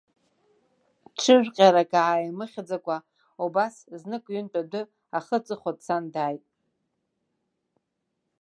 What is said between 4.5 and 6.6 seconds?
адәы ахы-аҵыхәа дцан дааит.